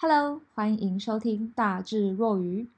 [0.00, 2.68] Hello，欢迎收听大智若愚。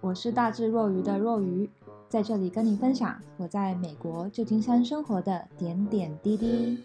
[0.00, 1.68] 我是大智若愚的若愚，
[2.08, 6.82] 在这里跟你分享我在美国旧金山生活的点点滴滴。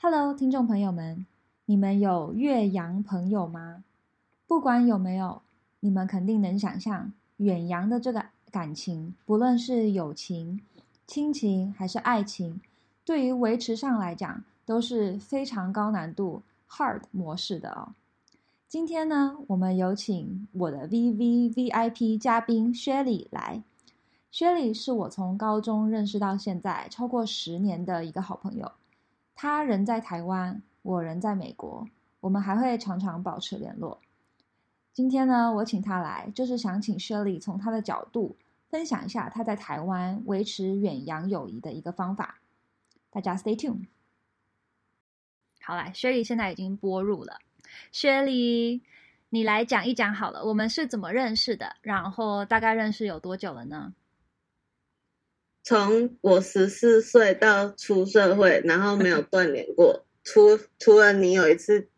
[0.00, 1.26] Hello，听众朋友们，
[1.64, 3.82] 你们有岳阳朋友吗？
[4.46, 5.42] 不管有没有，
[5.80, 10.60] 你们肯定能想象远洋的这个感情，不论是友情、
[11.06, 12.60] 亲情还是爱情。
[13.04, 17.94] 对于维持上来讲都是非常高难度 hard 模式的哦。
[18.68, 23.62] 今天呢，我们有请我的 VVVIP 嘉宾薛里来。
[24.30, 28.70] 薛里是我从高中认识到现在超过十年的一个好朋友。
[29.34, 31.88] 他人在台湾，我人在美国，
[32.20, 33.98] 我们还会常常保持联络。
[34.98, 38.36] 今天呢，我请他来，就是想请薛里从他的角度
[38.68, 42.40] 分享一下他在台湾维持远洋友谊的一个方法。
[43.08, 43.86] 大家 stay tuned。
[45.60, 47.38] 好来，薛里现在已经播入了。
[47.92, 48.82] 薛里，
[49.28, 51.76] 你来讲一讲好了，我们是怎么认识的？
[51.80, 53.94] 然后大概认识有多久了呢？
[55.62, 60.04] 从我十四岁到出社会，然后没有断联过。
[60.24, 61.88] 除除了你有一次，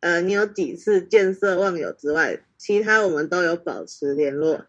[0.00, 4.66] 呃，你有几次见色忘友之外，其他我们都有保持联络。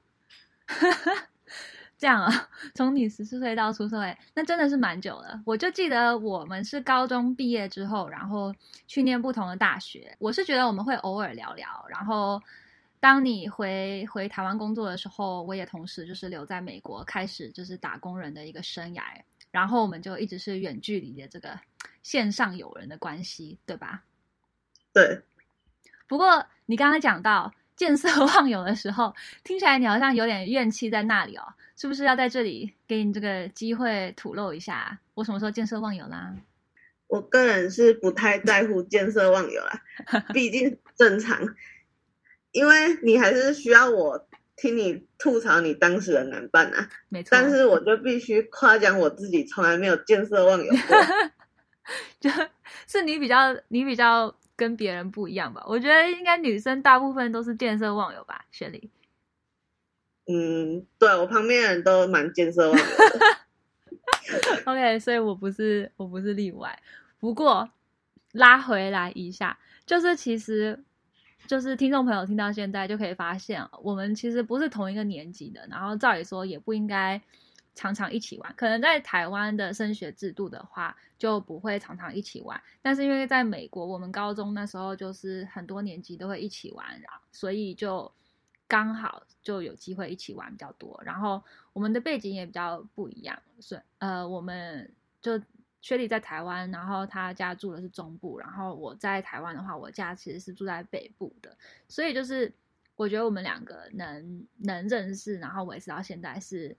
[1.97, 5.41] 这样啊， 从你十四岁到出社会，那真的是蛮久了。
[5.45, 8.55] 我就记得我们是高中毕业之后，然后
[8.87, 10.15] 去念不同的大学。
[10.17, 12.41] 我是觉得我们会偶尔聊聊，然后
[13.01, 19.01] 当你回回台湾工作的时候，我也同时就是留在美国，开始就是打工人的一个生涯。
[19.51, 21.59] 然后我们就一直是远距离的这个
[22.01, 24.03] 线上友人的关系，对吧？
[24.93, 25.21] 对。
[26.07, 31.43] 不过你刚刚讲到见色忘友的时候，听起来你好像有点怨气在那里哦。
[31.75, 34.99] 是不是要在这里给你这个机会吐露一下？
[35.13, 36.35] 我什么时候见色忘友啦？
[37.07, 39.81] 我个人是不太在乎见色忘友啦，
[40.33, 41.39] 毕竟正常，
[42.51, 46.89] 因为你还是需要我听你吐槽你当时的男伴啊。
[47.07, 50.97] 没错，但是我就必须夸奖我自己，从来没有见色忘友过。
[52.19, 52.29] 就
[52.87, 55.63] 是你比较，你比较跟别人不一样吧？
[55.65, 58.91] 我觉得应该女生大部分都是见色忘友吧，雪莉。
[60.27, 64.61] 嗯，对，我旁边人都蛮见色忘友的。
[64.65, 66.77] OK，所以我不是我不是例外。
[67.19, 67.69] 不过
[68.33, 70.83] 拉回来一下，就是其实
[71.47, 75.65] 就是听众朋友听到现在就可以发现，我们其实不是同一个年级的。
[75.71, 77.19] 然后照理说也不应该
[77.75, 78.53] 常常一起玩。
[78.55, 82.61] 可能在台湾的升学制度的话，就不会常常一起玩。
[82.81, 88.11] 但是因为在美国，我们高中那时候就是很多年级都会一起玩，然后所以就。
[88.71, 91.43] 刚好就有机会一起玩比较多，然后
[91.73, 94.87] 我们的背景也比较不一样，所呃，我们
[95.23, 95.41] 就
[95.81, 101.57] 薛里在台湾，然后他家住的是中部，然后我在台湾的话，我家其实是住在北部的，
[101.87, 102.53] 所以就是
[102.95, 106.77] 我觉得我们两个能能认识，然后维持到现在是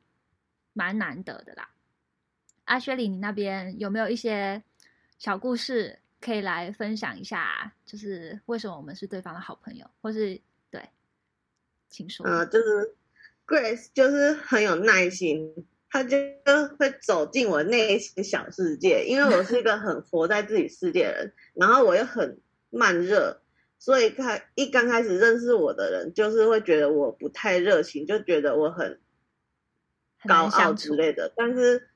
[0.73, 1.71] 蛮难得的啦。
[2.65, 4.63] 阿，薛里，你那边有没有一些
[5.19, 7.73] 小故事可以来分享一下？
[7.85, 10.81] 就是为什么我们是对方的好朋友，或是对？
[11.89, 12.25] 请说。
[12.25, 12.95] 呃，就是
[13.47, 16.17] Grace，就是很有耐心，他就
[16.79, 19.05] 会走进我内心小世界。
[19.05, 22.39] 因为我是一个很活在自己世界的人，然后我又很
[22.71, 23.43] 慢热，
[23.81, 29.01] 所以他一刚开始认识我的人，就是会觉得我不太热情，就觉得我很
[30.27, 31.33] 高傲之类的。
[31.37, 31.89] 但是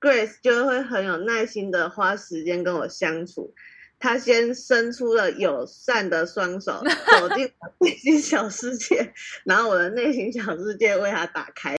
[0.00, 3.54] Grace 就会很有耐心的花时间跟我相处。
[4.02, 6.82] 他先伸出了友善的双手，
[7.20, 9.12] 走进我内心小世界，
[9.44, 11.76] 然后我的内心小世界为他打开。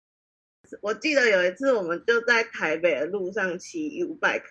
[0.82, 4.42] 我记得有一次，我们就在台北的路上骑 U bike，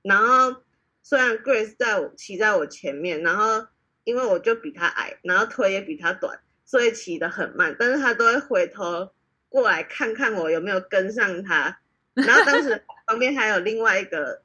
[0.00, 0.62] 然后
[1.02, 3.66] 虽然 Grace 在我骑在我前面，然后
[4.04, 9.10] 因为我就比他矮，然后腿也比他短，所以骑得很慢，但是他都会回头
[9.48, 11.80] 过来看看我有没有跟上他。
[12.14, 14.42] 然后当时旁边还有另外一个。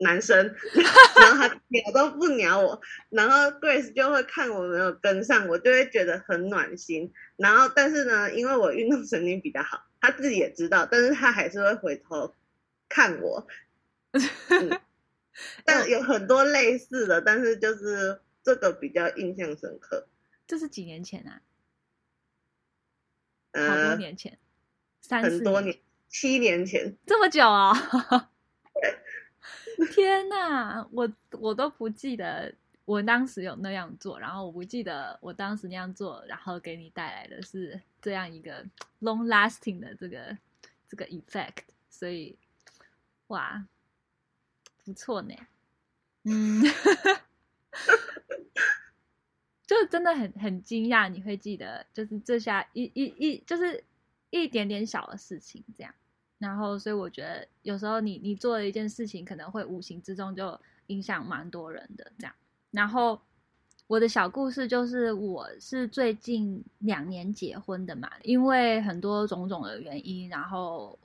[0.00, 0.54] 男生，
[1.20, 2.80] 然后他鸟都不鸟我，
[3.10, 7.12] 然后 Grace 就会看我没有跟上，我就会觉得很暖心。
[7.36, 12.32] 然后，但是呢，因为我运动神经比较好，他自己也知道，但是他还是会回头
[12.88, 13.44] 看我。
[14.12, 14.80] 嗯、
[15.64, 20.06] 但有很多类似的，但是就是这个比较印象深刻。
[20.46, 21.42] 这是几年前啊？
[23.52, 24.38] 呃，好多年前，
[25.00, 25.78] 三四年，很多年，
[26.08, 27.72] 七年前，这么久啊？
[28.74, 28.98] 对。
[29.94, 32.52] 天呐，我我都不记得
[32.84, 38.64] 我当时有那样做，然后我不记得我当时那样做，然后给你带来的是这样一个
[39.00, 40.36] long lasting 的这个
[40.88, 41.58] 这个 effect，
[41.88, 42.36] 所以
[43.28, 43.64] 哇，
[44.84, 45.34] 不错呢，
[46.24, 46.70] 嗯，就
[49.90, 53.82] 真的很很惊讶，你会记得就是这下一一一就是
[54.30, 55.94] 一点点小的事情这样，
[56.38, 62.34] 然后所以我觉得有时候你你做了一件事情，可能会无形之中就影响蛮多人的这样。
[62.70, 63.20] 然后
[63.86, 70.98] 我的小故事就是，我是最近两年结婚的嘛，因为很多种种的原因，然后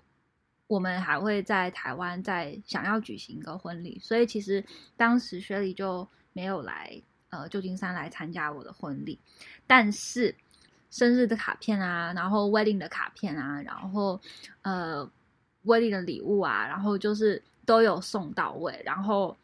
[0.68, 4.64] 我们还会在台湾再想要举行一个婚礼，所以其实
[4.98, 7.02] 当时雪莉就没有来
[7.34, 9.20] 呃旧金山来参加我的婚礼，
[9.66, 10.34] 但是
[10.92, 14.20] 生日的卡片啊，然后 wedding 的卡片啊，然后
[14.62, 15.10] 呃
[15.66, 19.36] wedding 的礼物啊，然后就是都有送到位，然后。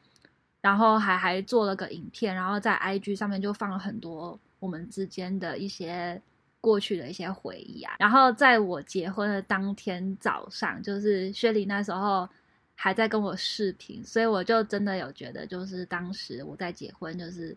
[0.62, 6.22] 然后还还做了个影片，然后在 IG 上面就放了很多我们之间的一些
[6.60, 7.96] 过去的一些回忆啊。
[7.98, 12.28] 然后在我结婚的当天早上，就是雪莉那时候
[12.76, 17.56] 还在跟我视频，所以我就真的有觉得，就是当时我在结婚，就是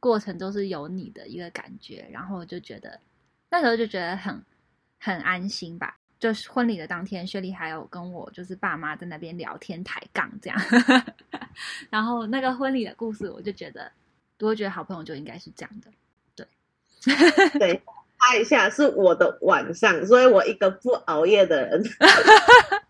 [0.00, 3.00] 过程都是有你的一个感觉，然后就觉得
[3.50, 4.42] 那时候就觉得很
[4.98, 5.96] 很安心吧。
[6.20, 10.60] 就是婚礼的当天，雪莉还有跟我就是爸妈在那边聊天抬杠这样，
[11.90, 13.88] 然后那个婚礼的故事，我就觉得，
[14.40, 15.88] 我觉得好朋友就应该是这样的，
[16.34, 16.44] 对，
[17.60, 17.80] 对，
[18.18, 21.84] 猜一下是我的晚上，所以我一个不熬夜的人，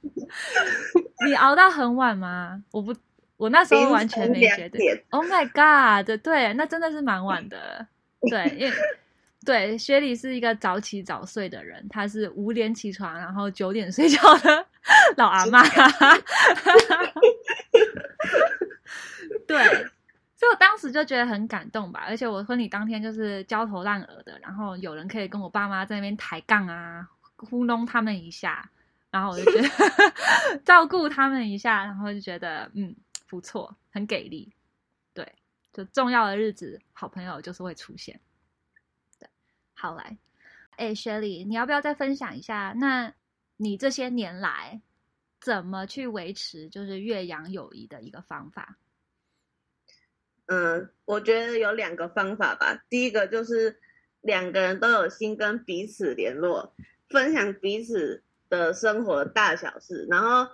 [1.29, 2.65] 你熬到很晚吗？
[2.71, 2.95] 我不，
[3.39, 7.87] 我那时候完全没觉得，Oh my God，对对，那真的是蛮晚的，
[8.29, 8.77] 对，因为。
[9.47, 14.67] 对，雪莉是一个早起早睡的人，他是五点起床，然后九点睡觉的
[15.17, 15.63] 老阿妈。
[19.47, 19.65] 对，
[20.37, 22.05] 所以我当时就觉得很感动吧。
[22.07, 28.69] 而且我婚礼当天就是焦头烂额的，然后有人可以跟我爸妈在那边抬杠啊，糊弄他们一下，
[29.11, 29.69] 然后我就觉得
[30.67, 32.95] 照顾他们一下，然后就觉得嗯
[33.29, 34.53] 不错，很给力。
[35.13, 35.35] 对，
[35.73, 38.21] 就重要的日子，好朋友就是会出现。
[39.19, 39.29] 对
[39.75, 40.19] 好来，
[40.71, 42.75] 哎，雪莉，你要不要再分享一下？
[42.77, 43.15] 那
[43.57, 44.81] 你这些年来
[45.41, 48.77] 怎么去维持就是岳阳友谊的一个方法？
[50.47, 52.83] 嗯，我觉得有两个方法吧。
[52.89, 53.79] 第一个就是
[54.23, 56.75] 两个人都有心跟彼此联络，
[57.11, 60.51] 分享彼此的生活大小事，然后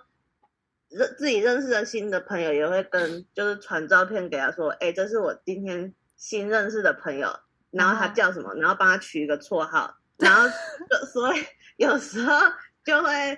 [0.95, 7.39] 认自己认识的新的朋友也会跟就是传照片给他说，哎，这是我今天新认识的朋友。
[7.71, 8.53] 然后他叫什么？
[8.55, 10.47] 然后帮他取一个绰号，然后
[10.89, 11.43] 就所以
[11.75, 12.39] 有时候
[12.85, 13.37] 就会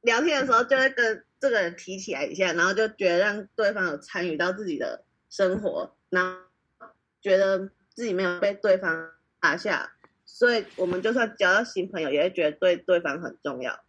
[0.00, 6.86] 聊天的时候就会跟这个人提起来一下，然后就觉得让对方有参与到自己的生活，然后
[7.20, 9.10] 觉得自己没有被对方
[9.42, 9.92] 落下，
[10.24, 13.84] 所以我们就算交到新朋友，也会觉得对对方很重要。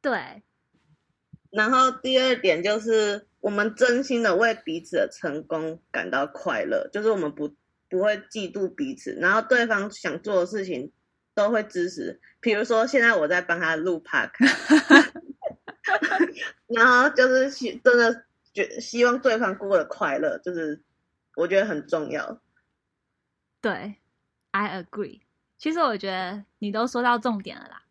[0.00, 0.44] 对。
[1.56, 7.54] 然后第二点就是我们真心的为彼此的成功感到快乐，就是我们不。
[7.88, 10.90] 不会嫉妒彼此，然后对方想做的事情
[11.34, 12.20] 都会支持。
[12.40, 15.12] 比如说，现在我在帮他录 Podcast，
[16.66, 20.82] 然后就是希真的觉希望对方过得快乐，就是
[21.36, 22.40] 我觉得很重要。
[23.60, 23.94] 对
[24.50, 25.20] ，I agree。
[25.56, 27.84] 其实我觉得你都说到重点了啦。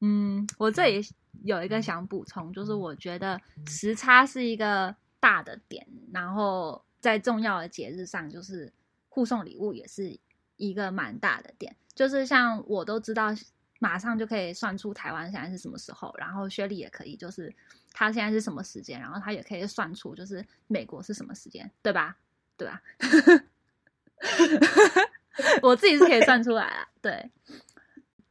[0.00, 1.06] 嗯，我这里
[1.44, 8.72] 有一个想补充，就是我觉得时差是一个大的点，然后在重要的节日上，就是。
[9.12, 10.16] 互送礼物也是
[10.56, 13.34] 一个蛮大的点，就是像我都知道，
[13.80, 17.52] 马上就可以算出台湾现在是什么时候，然后薛丽也可以，就是
[17.92, 22.16] 他现在是什么时间，然后他也可以算出就是美国是什么时间，对吧？
[22.56, 22.80] 对吧？
[25.62, 27.28] 我自己是可以算出来啊，对，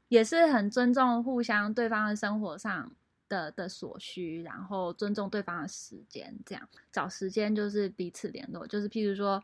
[0.10, 2.92] 也是很尊重互相对方的生活上
[3.30, 9.42] 的的所需，然后尊重对方的时间，这样找时间就是彼此联络，就是譬如说。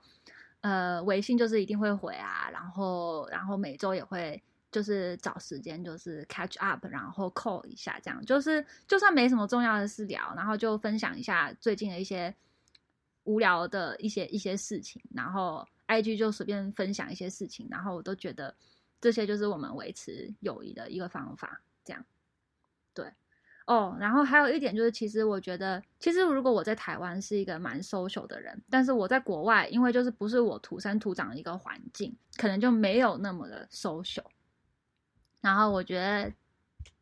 [0.62, 4.42] 呃，微信就是一定会回啊，然后，然后每周也会
[4.72, 12.34] 就是找时间就是 catch up，然后 call 一下，这样就是就算没什么重要的事聊，然后就分享一下最近的一些
[13.26, 18.56] 无聊的一些一些事情，然后 IG 就随便分享一些事情，然后我都觉得
[19.02, 22.06] 这些就是我们维持友谊的一个方法，这样，
[22.94, 23.12] 对。
[23.66, 34.26] 哦然后还有一点就是，其实我觉得，其实如果我在台湾是一个蛮 social 的人，但是我在国外，因为就是不是我土生土长的一个环境，可能就没有那么的 social。
[35.42, 36.32] 然后我觉得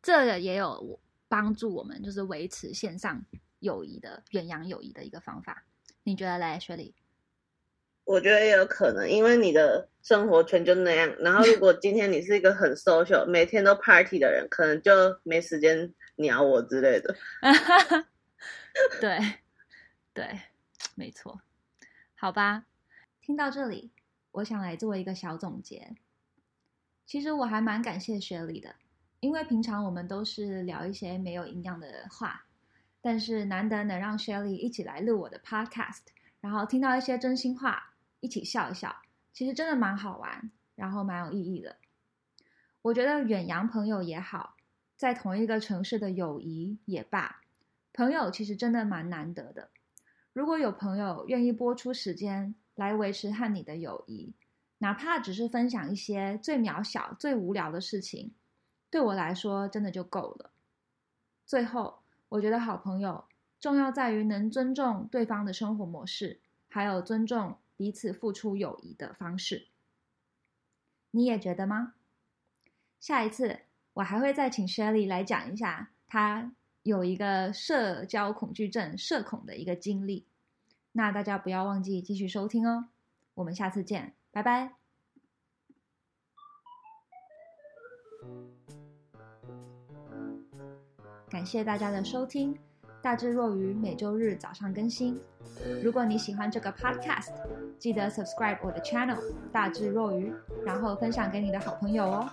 [0.00, 0.98] 这个也有
[1.28, 3.22] 帮助我们，就是维持线上
[3.58, 5.64] 友谊的远洋友谊的一个方法。
[6.02, 6.94] 你觉得嘞，雪莉？
[8.04, 11.14] 我觉得也有可能，因为你的生活圈就那样。
[11.20, 14.92] 然后，如果今天你是一个很 social、每天都 party 的人，可能就
[15.22, 17.16] 没时间鸟我之类的。
[19.00, 19.18] 对，
[20.12, 20.40] 对，
[20.94, 21.40] 没错。
[22.14, 22.66] 好吧，
[23.22, 23.90] 听到这里，
[24.32, 25.94] 我想来做一个小总结。
[27.06, 28.74] 其实我还蛮感谢雪莉的，
[29.20, 32.44] 因为平常我们都是聊一些没有营养的话，
[33.00, 36.02] 但是难得能让雪莉一起来录我的 podcast，
[36.40, 37.93] 然后听到一些真心话。
[38.24, 38.96] 一起笑一笑，
[39.34, 41.76] 其实真的蛮好玩，然后蛮有意义的。
[42.80, 44.56] 我觉得远洋朋友也好，
[44.96, 47.42] 在同一个城市的友谊也罢，
[47.92, 49.68] 朋友其实真的蛮难得的。
[50.32, 54.32] 如果有朋友愿意拨出时间来维持和你的友谊，
[54.78, 58.32] 哪怕只是分享一些最渺小、最无聊的事情，
[58.88, 60.50] 对我来说真的就够了。
[61.44, 61.98] 最后，
[62.30, 63.26] 我觉得好朋友
[63.60, 67.58] 重要在于能尊重对方的生活模式，还有尊重。
[67.76, 69.68] 彼此付出友谊的方式，
[71.10, 71.94] 你也觉得吗？
[73.00, 73.60] 下一次
[73.94, 80.26] 我还会再请 Shelly 来讲一下，她有一个社交恐惧症、社恐的一个经历。
[80.92, 82.88] 那大家不要忘记继续收听哦。
[83.34, 84.74] 我们下次见，拜拜。
[91.28, 92.56] 感谢大家的收听。
[93.04, 95.20] 大智若愚每周日早上更新。
[95.82, 97.28] 如果你喜欢这个 podcast，
[97.78, 99.18] 记得 subscribe 我的 channel
[99.52, 100.32] 大智若愚，
[100.64, 102.30] 然后分享给你的好朋友哦。